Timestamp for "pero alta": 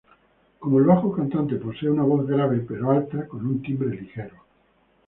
2.67-3.27